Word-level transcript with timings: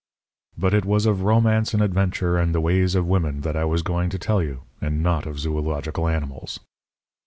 "But 0.57 0.73
is 0.73 0.81
was 0.83 1.05
of 1.05 1.21
romance 1.21 1.75
and 1.75 1.83
adventure 1.83 2.35
and 2.39 2.55
the 2.55 2.59
ways 2.59 2.95
of 2.95 3.05
women 3.05 3.41
that 3.41 3.53
was 3.69 3.81
I 3.83 3.85
going 3.85 4.09
to 4.09 4.17
tell 4.17 4.41
you, 4.41 4.61
and 4.81 5.03
not 5.03 5.27
of 5.27 5.35
zoölogical 5.35 6.11
animals. 6.11 6.59